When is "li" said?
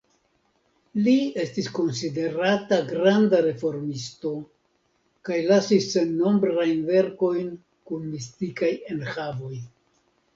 1.07-1.11